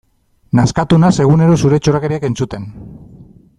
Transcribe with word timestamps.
Nazkatu 0.59 0.99
naiz 1.03 1.11
egunero 1.27 1.59
zure 1.65 1.79
txorakeriak 1.83 2.27
entzuten. 2.31 2.69